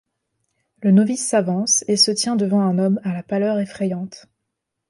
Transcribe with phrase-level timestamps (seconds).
[0.81, 4.25] Le novice s’avance et se tient devant un homme à la pâleur effrayante.